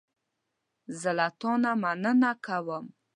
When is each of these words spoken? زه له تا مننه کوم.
زه 0.99 1.11
له 1.17 1.27
تا 1.39 1.51
مننه 1.81 2.31
کوم. 2.45 2.85